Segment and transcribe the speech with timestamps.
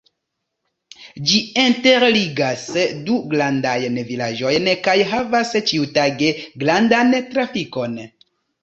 [1.31, 2.63] Ĝi interligas
[3.09, 7.99] du grandajn vilaĝojn kaj havas ĉiutage grandan trafikon.